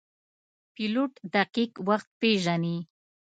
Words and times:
پیلوټ 0.73 1.13
دقیق 1.33 1.73
وخت 1.87 2.09
پیژني. 2.19 2.77